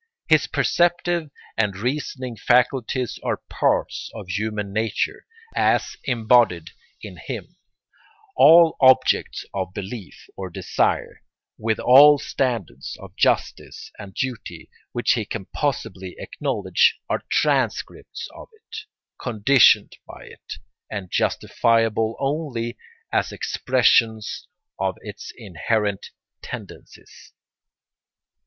His 0.27 0.47
perceptive 0.47 1.29
and 1.55 1.77
reasoning 1.77 2.35
faculties 2.35 3.19
are 3.21 3.37
parts 3.37 4.09
of 4.15 4.29
human 4.29 4.73
nature, 4.73 5.27
as 5.55 5.95
embodied 6.05 6.71
in 7.03 7.17
him; 7.17 7.55
all 8.35 8.77
objects 8.81 9.45
of 9.53 9.75
belief 9.75 10.25
or 10.35 10.49
desire, 10.49 11.21
with 11.59 11.77
all 11.79 12.17
standards 12.17 12.97
of 12.99 13.15
justice 13.15 13.91
and 13.99 14.15
duty 14.15 14.71
which 14.91 15.11
he 15.11 15.23
can 15.23 15.45
possibly 15.53 16.15
acknowledge, 16.17 16.97
are 17.07 17.21
transcripts 17.29 18.27
of 18.33 18.49
it, 18.53 18.75
conditioned 19.19 19.97
by 20.07 20.23
it, 20.23 20.53
and 20.89 21.11
justifiable 21.11 22.15
only 22.19 22.75
as 23.13 23.31
expressions 23.31 24.47
of 24.79 24.95
its 25.03 25.31
inherent 25.37 26.09
tendencies. 26.41 27.33